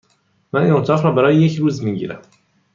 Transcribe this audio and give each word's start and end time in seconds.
من 0.53 0.63
این 0.63 0.73
اتاق 0.73 1.03
را 1.03 1.11
برای 1.11 1.35
یک 1.35 1.57
روز 1.57 1.83
می 1.83 1.95
گیرم. 1.97 2.21